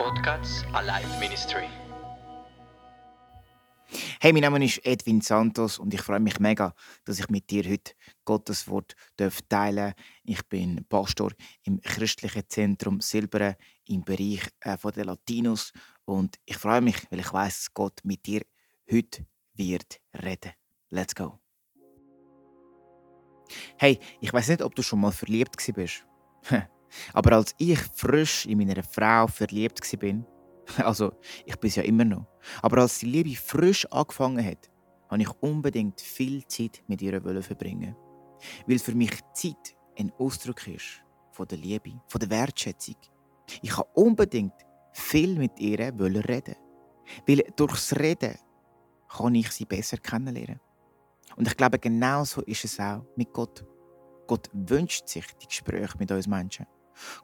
[0.00, 1.68] Podcast Alive Ministry.
[4.18, 6.74] Hey, mein Name ist Edwin Santos und ich freue mich mega,
[7.04, 7.92] dass ich mit dir heute
[8.24, 9.94] Gottes Wort teilen darf.
[10.24, 11.32] Ich bin Pastor
[11.64, 13.56] im christlichen Zentrum Silberen
[13.88, 15.70] im Bereich äh, der Latinos
[16.06, 18.40] und ich freue mich, weil ich weiß, dass Gott mit dir
[18.90, 20.52] heute wird reden.
[20.88, 21.38] Let's go.
[23.76, 26.06] Hey, ich weiß nicht, ob du schon mal verliebt bist.
[27.12, 30.24] Aber als ich frisch in meiner Frau verliebt war,
[30.86, 31.12] also
[31.44, 32.26] ich bin es ja immer noch,
[32.62, 34.70] aber als die Liebe frisch angefangen hat,
[35.08, 37.96] wollte ich unbedingt viel Zeit mit ihr verbringen.
[38.66, 42.96] Weil für mich Zeit ein Ausdruck ist von der Liebe, von der Wertschätzung.
[43.62, 44.54] Ich kann unbedingt
[44.92, 46.56] viel mit ihr reden.
[47.26, 48.36] Weil durchs Reden
[49.08, 50.60] kann ich sie besser kennenlernen.
[51.36, 53.64] Und ich glaube, genauso ist es auch mit Gott.
[54.26, 56.66] Gott wünscht sich die Gespräche mit uns Menschen.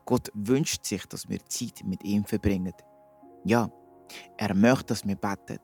[0.04, 2.72] Gott wünscht sich, dass wir Zeit mit ihm verbringen.
[3.44, 3.70] Ja,
[4.36, 5.58] er möchte, dass wir beten.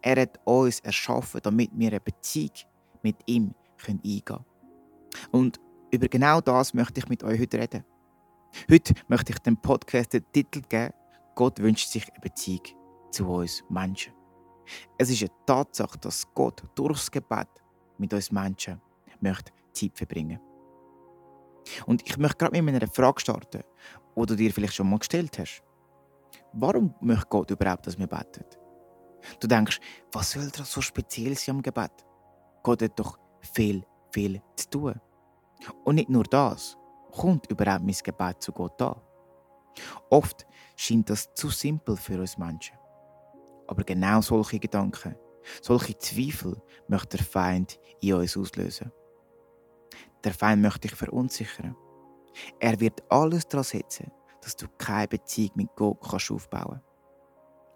[0.00, 2.52] Er hat uns erschaffen, damit wir eine Beziehung
[3.02, 3.54] mit ihm
[3.86, 4.44] eingehen können.
[5.30, 7.84] Und über genau das möchte ich mit euch heute reden.
[8.70, 10.94] Heute möchte ich dem Podcast den Titel geben,
[11.34, 12.62] Gott wünscht sich eine Beziehung
[13.10, 14.12] zu uns Menschen.
[14.98, 17.48] Es ist eine Tatsache, dass Gott durchs Gebet
[17.98, 18.80] mit uns Menschen
[19.20, 20.51] möchte Zeit verbringen möchte.
[21.86, 23.62] Und ich möchte gerade mit einer Frage starten,
[24.16, 25.62] die du dir vielleicht schon mal gestellt hast.
[26.52, 28.44] Warum möchte Gott überhaupt, dass wir beten?
[29.40, 29.80] Du denkst,
[30.12, 31.92] was soll da so speziell sein am Gebet?
[32.62, 33.18] Gott hat doch
[33.54, 35.00] viel, viel zu tun.
[35.84, 36.76] Und nicht nur das,
[37.12, 39.00] kommt überhaupt mein Gebet zu Gott an.
[40.10, 42.76] Oft scheint das zu simpel für uns Menschen.
[43.68, 45.16] Aber genau solche Gedanken,
[45.60, 48.90] solche Zweifel möchte der Feind in uns auslösen.
[50.24, 51.76] Der Feind möchte dich verunsichern.
[52.60, 56.84] Er wird alles daran setzen, dass du keine Beziehung mit Gott kannst aufbauen kannst.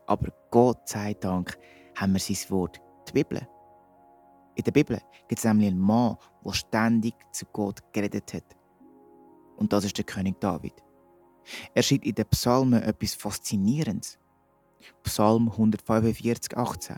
[0.07, 1.59] Aber Gott sei Dank
[1.97, 3.47] haben wir sein Wort, die Bibel.
[4.55, 8.56] In der Bibel gibt es nämlich einen Mann, der ständig zu Gott geredet hat.
[9.56, 10.75] Und das ist der König David.
[11.75, 14.19] Er schreibt in den Psalmen etwas Faszinierendes.
[15.03, 16.97] Psalm 145, 18.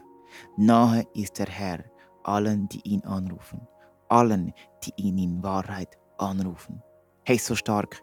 [0.57, 1.85] Nahe ist der Herr
[2.23, 3.67] allen, die ihn anrufen
[4.09, 4.53] allen,
[4.85, 6.83] die ihn in Wahrheit anrufen.
[7.25, 8.03] Hey, so stark.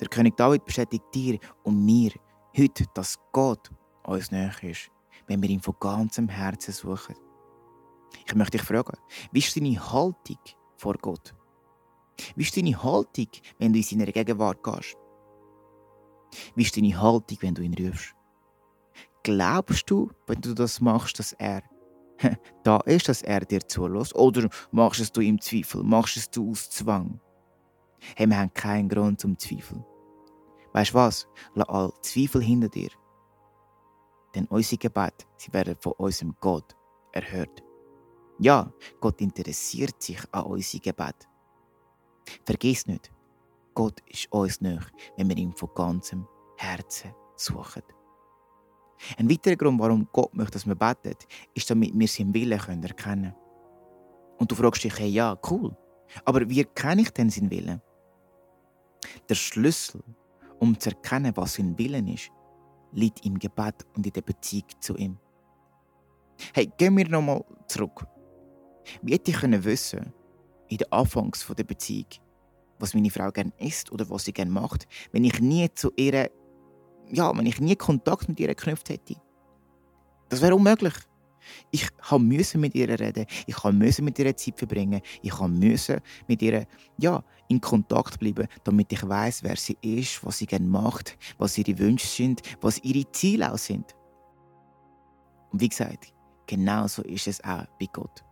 [0.00, 2.12] Der König David bestätigt dir und mir
[2.56, 3.70] heute, dass Gott
[4.04, 4.90] uns näher ist,
[5.26, 7.16] wenn wir ihn von ganzem Herzen suchen.
[8.26, 8.96] Ich möchte dich fragen,
[9.32, 10.38] wie ist deine Haltung
[10.76, 11.34] vor Gott?
[12.34, 14.96] Wie ist deine Haltung, wenn du in seiner Gegenwart gehst?
[16.54, 18.14] Wie ist deine Haltung, wenn du ihn rufst?
[19.22, 21.62] Glaubst du, wenn du das machst, dass er
[22.62, 24.14] da ist, dass er dir zulässt?
[24.14, 25.82] Oder machst es du im Zweifel?
[25.82, 27.20] Machst es du aus Zwang?
[28.14, 29.84] Hey, wir haben keinen Grund zum Zweifeln.
[30.72, 31.28] Weißt du was?
[31.54, 32.90] Lass all Zweifel hinter dir.
[34.34, 36.76] Denn unsere Gebete, sie werden von unserem Gott
[37.12, 37.62] erhört.
[38.38, 41.28] Ja, Gott interessiert sich an unsere Gebet.
[42.44, 43.10] Vergiss nicht,
[43.74, 44.84] Gott ist uns näher,
[45.16, 46.26] wenn wir ihn von ganzem
[46.56, 47.82] Herzen suchen.
[49.18, 51.16] Ein weiterer Grund, warum Gott möchte, dass wir beten,
[51.54, 53.34] ist, damit wir seinen Willen erkennen können.
[54.38, 55.76] Und du fragst dich, hey, ja, cool.
[56.24, 57.80] Aber wie erkenne ich denn seinen Willen?
[59.28, 60.02] Der Schlüssel,
[60.58, 62.30] um zu erkennen, was sein Willen ist,
[62.92, 65.18] liegt im Gebet und in der Beziehung zu ihm.
[66.54, 68.06] Hey, gehen wir nochmal zurück.
[69.02, 70.12] Wie hätte ich wissen,
[70.68, 72.06] in der Anfangs der Beziehung,
[72.78, 76.30] was meine Frau gerne isst oder was sie gerne macht, wenn ich nie zu ihr
[77.10, 79.14] ja, wenn ich nie Kontakt mit ihr geknüpft hätte.
[80.28, 80.94] Das wäre unmöglich.
[81.70, 86.66] Ich musste mit ihr reden, ich musste mit ihr Zeit verbringen, ich musste mit ihr
[86.98, 91.56] ja, in Kontakt bleiben, damit ich weiß, wer sie ist, was sie gerne macht, was
[91.58, 93.94] ihre Wünsche sind, was ihre Ziele auch sind.
[95.52, 96.12] Und wie gesagt,
[96.46, 98.24] genauso ist es auch bei Gott.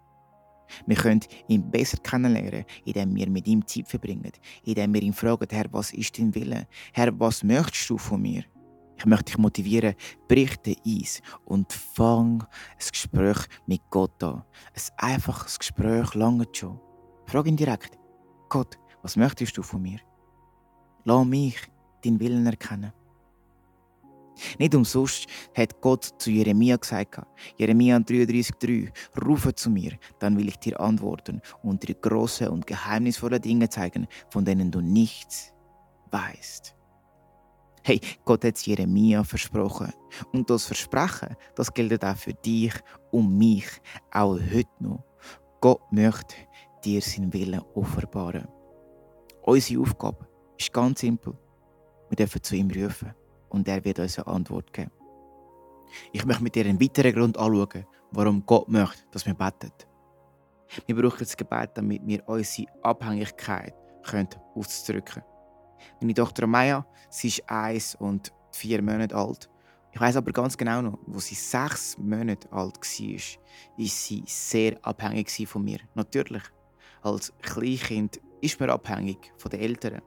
[0.87, 4.33] Wir können ihn besser kennenlernen, indem wir mit ihm Zeit verbringen,
[4.65, 6.67] indem wir ihn fragen, Herr, was ist dein Wille?
[6.93, 8.45] Herr, was möchtest du von mir?
[8.97, 9.95] Ich möchte dich motivieren,
[10.29, 14.45] berichte eins und fang ein Gespräch mit Gott an.
[14.75, 16.81] Ein einfaches Gespräch lange schon.
[17.27, 17.99] Frag ihn direkt:
[18.49, 19.99] Gott, was möchtest du von mir?
[21.05, 21.57] Lass mich
[22.03, 22.93] deinen Willen erkennen.
[24.59, 27.21] Nicht umsonst hat Gott zu Jeremia gesagt,
[27.57, 28.91] Jeremia 33,3,
[29.25, 34.07] rufe zu mir, dann will ich dir antworten und dir große und geheimnisvolle Dinge zeigen,
[34.31, 35.53] von denen du nichts
[36.11, 36.75] weißt.
[37.87, 39.93] Hey, Gott hat Jeremia versprochen.
[40.33, 42.73] Und das Versprechen, das gilt auch für dich
[43.11, 43.67] und mich,
[44.11, 45.05] auch heute noch.
[45.61, 46.35] Gott möchte
[46.83, 48.49] dir seinen Willen offenbaren.
[49.43, 50.27] Unsere Aufgabe
[50.59, 51.37] ist ganz simpel.
[52.09, 53.13] Wir dürfen zu ihm rufen
[53.51, 54.91] und er wird uns eine Antwort geben.
[56.11, 59.73] Ich möchte mit dir einen weiteren Grund anschauen, warum Gott möchte, dass wir beten.
[60.87, 63.75] Wir brauchen das Gebet, damit wir unsere Abhängigkeit
[64.55, 65.34] auszudrücken können.
[66.01, 69.51] Meine Tochter Maya, sie ist eins und vier Monate alt.
[69.93, 73.17] Ich weiß aber ganz genau noch, wo sie sechs Monate alt war,
[73.77, 75.79] ist sie sehr abhängig von mir.
[75.95, 76.43] Natürlich.
[77.03, 80.03] Als Kleinkind ist man abhängig von den Eltern.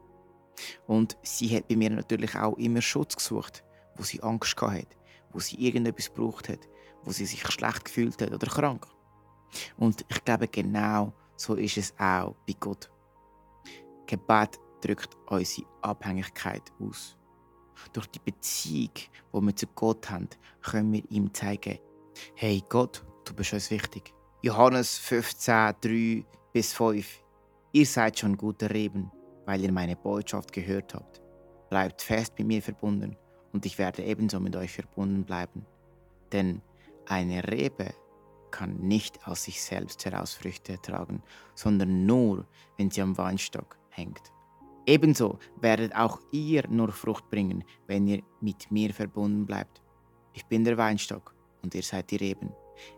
[0.88, 3.63] Und sie hat bei mir natürlich auch immer Schutz gesucht,
[3.95, 4.88] wo sie Angst hatte,
[5.31, 6.68] wo sie irgendetwas gebraucht hat,
[7.03, 8.85] wo sie sich schlecht gefühlt hat oder krank.
[9.77, 12.89] Und ich glaube, genau so ist es auch bei Gott.
[14.06, 17.18] Gebet drückt unsere Abhängigkeit aus.
[17.94, 18.92] Durch die Beziehung,
[19.34, 20.30] die wir zu Gott haben,
[20.62, 21.80] können wir ihm zeigen,
[22.36, 24.13] hey Gott, du bist uns wichtig.
[24.42, 27.24] Johannes 15, 3 bis 5.
[27.74, 29.12] Ihr seid schon gute Reben,
[29.45, 31.22] weil ihr meine Botschaft gehört habt.
[31.69, 33.16] Bleibt fest mit mir verbunden
[33.54, 35.66] und ich werde ebenso mit euch verbunden bleiben.
[36.31, 36.62] Denn
[37.06, 37.94] eine Rebe
[38.51, 41.22] kann nicht aus sich selbst heraus Früchte tragen,
[41.54, 42.48] sondern nur,
[42.78, 44.31] wenn sie am Weinstock hängt.
[44.88, 49.81] Ebenso werdet auch ihr nur Frucht bringen, wenn ihr mit mir verbunden bleibt.
[50.34, 52.54] Ich bin der Weinstock und ihr seid die Reben.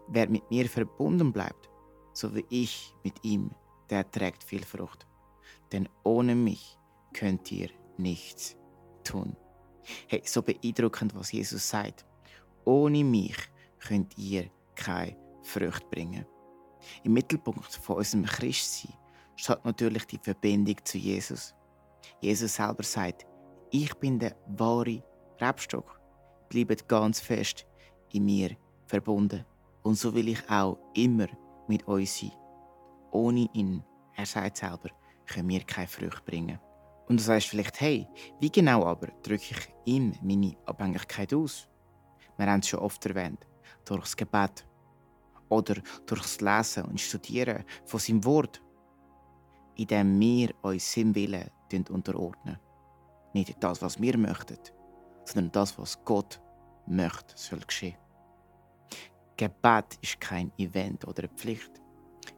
[0.07, 1.67] Wer mit mir verbunden bleibt,
[2.13, 3.49] so wie ich mit ihm,
[3.89, 5.07] der trägt viel Frucht.
[5.71, 6.77] Denn ohne mich
[7.11, 8.55] könnt ihr nichts
[9.03, 9.35] tun.
[10.07, 12.05] Hey, so beeindruckend, was Jesus sagt.
[12.65, 13.37] Ohne mich
[13.79, 16.25] könnt ihr keine Frucht bringen.
[17.03, 18.93] Im Mittelpunkt von unserem Christsein
[19.35, 21.55] steht natürlich die Verbindung zu Jesus.
[22.21, 23.25] Jesus selber sagt,
[23.71, 25.03] ich bin der wahre
[25.39, 25.99] Rebstock.
[26.49, 27.65] Bleibt ganz fest
[28.11, 28.55] in mir
[28.87, 29.45] verbunden.
[29.83, 31.27] Und so will ich auch immer
[31.67, 32.31] mit euch sein.
[33.11, 33.83] Ohne ihn,
[34.15, 34.89] er sagt selber,
[35.25, 36.59] können wir keine Früchte bringen.
[37.07, 38.07] Und du sagst vielleicht, hey,
[38.39, 41.67] wie genau aber drücke ich ihm meine Abhängigkeit aus?
[42.37, 43.45] Wir haben es schon oft erwähnt.
[43.85, 44.65] Durchs Gebet.
[45.49, 45.75] Oder
[46.05, 48.61] durchs Lesen und Studieren von seinem Wort.
[49.75, 51.49] Indem wir uns seinem Willen
[51.89, 52.57] unterordnen.
[53.33, 54.57] Nicht das, was wir möchten,
[55.25, 56.41] sondern das, was Gott
[56.87, 57.97] möchte, soll geschehen.
[59.37, 61.71] Gebet ist kein Event oder eine Pflicht.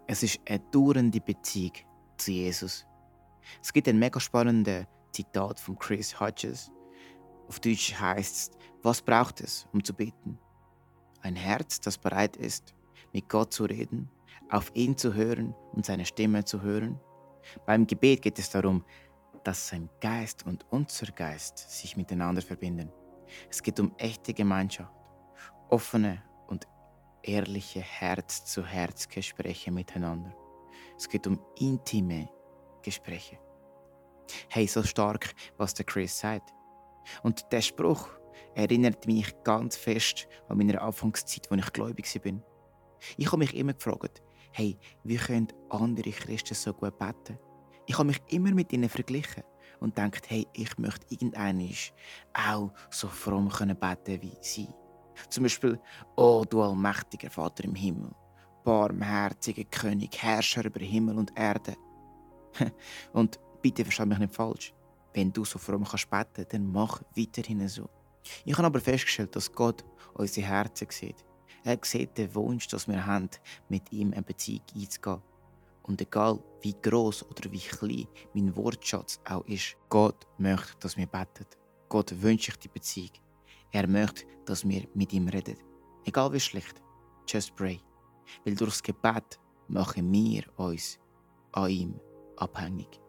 [0.08, 1.74] Es ist eine dauernde Beziehung
[2.18, 2.86] zu Jesus.
[3.62, 6.72] Es gibt ein mega spannendes Zitat von Chris Hodges.
[7.48, 8.52] Auf Deutsch heißt es:
[8.84, 10.38] Was braucht es, um zu beten?
[11.22, 12.74] Ein Herz, das bereit ist,
[13.14, 14.10] mit Gott zu reden,
[14.50, 17.00] auf ihn zu hören und seine Stimme zu hören.
[17.66, 18.84] Beim Gebet geht es darum,
[19.44, 22.92] dass sein Geist und unser Geist sich miteinander verbinden.
[23.50, 24.92] Es geht um echte Gemeinschaft,
[25.70, 26.68] offene und
[27.24, 30.36] ehrliche Herz-zu-Herz-Gespräche miteinander.
[30.98, 32.30] Es geht um intime
[32.82, 33.40] Gespräche.
[34.50, 36.54] Hey, so stark, was der Chris sagt.
[37.24, 38.08] Und der Spruch
[38.56, 42.44] erinnert mich ganz fest an meine Anfangszeit, als ich gläubig bin.
[43.18, 44.22] Ich habe mich immer gefragt,
[44.52, 47.40] hey, wie können andere Christen so gut beten?
[47.86, 49.44] Ich habe mich immer mit ihnen verglichen
[49.80, 51.74] und denkt, hey, ich möchte irgendeinen
[52.34, 54.68] auch so fromm können beten wie sie.
[55.30, 55.80] Zum Beispiel,
[56.16, 58.12] oh du allmächtiger Vater im Himmel,
[58.64, 61.76] barmherziger König, Herrscher über Himmel und Erde.
[63.14, 64.74] und bitte versteh mich nicht falsch.
[65.14, 67.90] Wenn du so fromm kannst beten, dann mach weiterhin so.
[68.46, 71.26] Ich habe aber festgestellt, dass Gott unsere Herzen sieht.
[71.64, 73.30] Er sieht den Wunsch, dass wir haben,
[73.70, 75.22] mit ihm eine Beziehung einzugehen.
[75.84, 81.08] Und egal wie groß oder wie klein mein Wortschatz auch ist, Gott möchte, dass wir
[81.08, 81.46] beten.
[81.90, 83.12] Gott wünscht sich die Beziehung.
[83.72, 85.58] Er möchte, dass wir mit ihm reden.
[86.06, 86.82] Egal wie schlecht.
[87.28, 87.80] Just pray.
[88.46, 91.00] Weil durchs Gebet machen wir uns
[91.54, 92.00] an ihm
[92.38, 93.00] abhängig.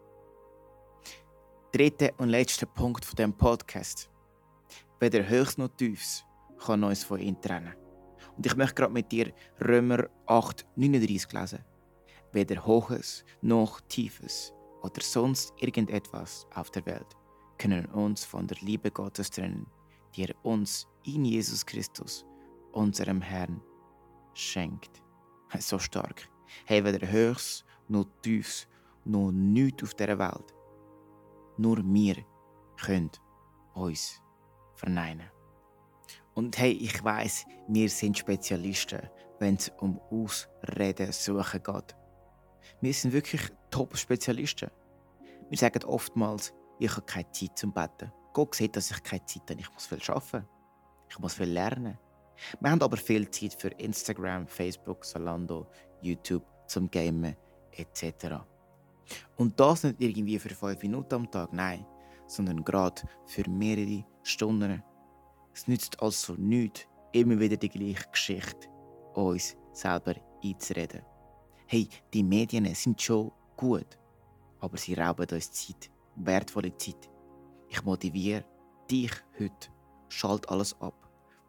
[1.71, 4.09] Dritter und letzter Punkt von dem Podcast.
[4.99, 6.23] Weder Höchst noch Tiefs
[6.65, 7.75] kann uns von ihm trennen.
[8.37, 11.72] Und ich möchte gerade mit dir Römer 8, 39 lesen
[12.33, 17.15] weder Hohes noch Tiefes oder sonst irgendetwas auf der Welt
[17.57, 19.67] können uns von der Liebe Gottes trennen,
[20.15, 22.25] die er uns in Jesus Christus,
[22.71, 23.61] unserem Herrn,
[24.33, 25.01] schenkt.
[25.59, 26.27] So stark.
[26.65, 28.67] Hey, weder Höchst noch Tiefes
[29.05, 30.53] noch nichts auf dieser Welt.
[31.57, 32.15] Nur wir
[32.81, 33.11] können
[33.75, 34.19] uns
[34.73, 35.29] verneinen.
[36.33, 39.09] Und hey, ich weiß, wir sind Spezialisten,
[39.39, 41.95] wenn es um Ausreden suchen geht.
[42.81, 43.41] Wir sind wirklich
[43.71, 44.69] Top-Spezialisten.
[45.49, 48.11] Wir sagen oftmals, ich habe keine Zeit zum Betten.
[48.33, 49.59] Gott sieht, dass ich keine Zeit habe.
[49.59, 50.47] Ich muss viel arbeiten.
[51.09, 51.97] Ich muss viel lernen.
[52.59, 55.67] Wir haben aber viel Zeit für Instagram, Facebook, Salando,
[56.01, 57.35] YouTube, zum Gamen
[57.71, 58.37] etc.
[59.35, 61.85] Und das nicht irgendwie für fünf Minuten am Tag, nein,
[62.27, 64.83] sondern gerade für mehrere Stunden
[65.53, 68.67] Es nützt also nichts, immer wieder die gleiche Geschichte
[69.13, 71.03] uns selber einzureden.
[71.73, 73.97] Hey, die Medien sind schon gut,
[74.59, 77.09] aber sie rauben uns Zeit, wertvolle Zeit.
[77.67, 78.45] Ich motiviere
[78.91, 79.69] dich heute,
[80.07, 80.93] schalt alles ab,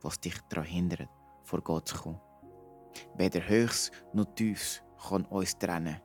[0.00, 1.10] was dich daran hindert,
[1.42, 2.20] vor Gott zu kommen.
[3.18, 6.00] Weder Höchst noch Tiefs kann uns trennen.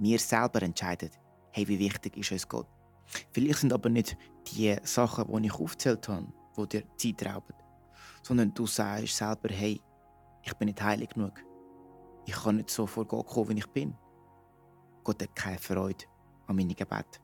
[0.00, 1.10] Wir selber entscheiden,
[1.52, 2.66] hey, wie wichtig ist uns Gott.
[3.30, 4.16] Vielleicht sind aber nicht
[4.48, 6.26] die Sachen, die ich aufgezählt habe,
[6.58, 7.54] die dir Zeit rauben,
[8.24, 9.80] sondern du sagst selber, hey,
[10.42, 11.34] ich bin nicht heilig genug.
[12.26, 13.96] Ich kann nicht so vor Gott kommen, wie ich bin.
[15.04, 16.04] Gott hat keine Freude
[16.46, 17.20] an meinen Gebet.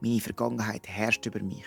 [0.00, 1.66] Meine Vergangenheit herrscht über mich.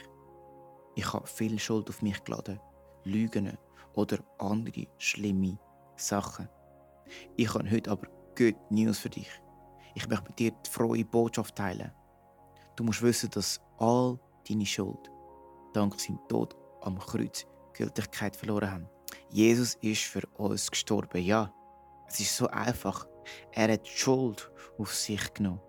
[0.95, 2.59] Ich habe viel Schuld auf mich geladen,
[3.03, 3.57] Lügen
[3.93, 5.57] oder andere schlimme
[5.95, 6.49] Sachen.
[7.37, 8.07] Ich habe heute aber
[8.37, 9.29] Good News für dich.
[9.95, 11.91] Ich möchte mit dir die frohe Botschaft teilen.
[12.75, 15.11] Du musst wissen, dass all deine Schuld
[15.73, 18.89] dank seinem Tod am Kreuz Gültigkeit verloren haben.
[19.29, 21.53] Jesus ist für uns gestorben, ja.
[22.11, 23.07] Es ist so einfach.
[23.53, 25.61] Er hat die Schuld auf sich genommen.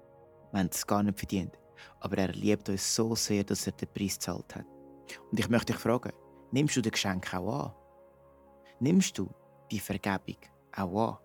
[0.50, 1.56] Wir haben es gar nicht verdient.
[2.00, 4.66] Aber er liebt uns so sehr, dass er den Preis gezahlt hat.
[5.30, 6.12] Und ich möchte dich fragen,
[6.50, 7.72] nimmst du das Geschenk auch an?
[8.80, 9.30] Nimmst du
[9.70, 10.38] die Vergebung
[10.76, 11.18] auch an?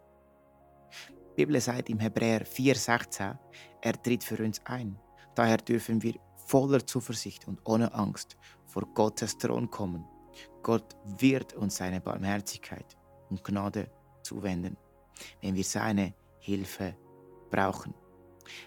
[1.32, 3.38] Die Bibel sagt im Hebräer 4,16,
[3.82, 5.00] er tritt für uns ein.
[5.34, 6.14] Daher dürfen wir
[6.46, 10.06] voller Zuversicht und ohne Angst vor Gottes Thron kommen.
[10.62, 12.98] Gott wird uns seine Barmherzigkeit
[13.30, 13.90] und Gnade
[14.22, 14.78] zuwenden,
[15.42, 16.96] wenn wir seine Hilfe
[17.50, 17.94] brauchen.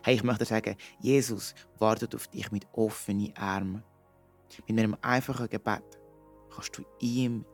[0.02, 3.83] Hey, ich möchte sagen, Jesus wartet auf dich mit offenen Armen.
[4.66, 5.99] Mit einem einfachen Gebet
[6.52, 7.45] kannst du ihm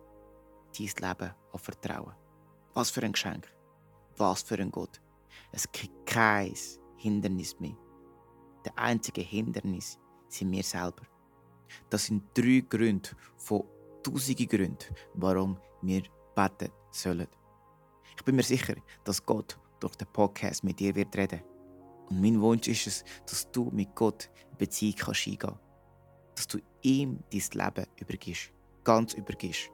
[0.76, 2.14] dein Leben vertrauen.
[2.74, 3.52] Was für ein Geschenk.
[4.16, 5.00] Was für ein Gott.
[5.52, 6.54] Es gibt kein
[6.96, 7.76] Hindernis mehr.
[8.64, 9.98] Der einzige Hindernis
[10.28, 11.02] sind wir selber.
[11.90, 13.64] Das sind drei Gründe von
[14.02, 16.02] tausenden Gründen, warum wir
[16.34, 17.28] beten sollen.
[18.16, 21.42] Ich bin mir sicher, dass Gott durch den Podcast mit dir wird reden.
[22.08, 25.58] Und mein Wunsch ist es, dass du mit Gott in Beziehung kannst eingehen
[26.34, 28.52] Dass du ihm dein Leben übergibst.
[28.84, 29.70] Ganz übergibst.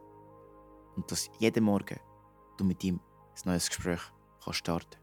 [0.96, 1.98] Und dass jeden Morgen
[2.56, 3.00] du mit ihm
[3.34, 4.00] ein neues Gespräch
[4.44, 5.01] kannst starten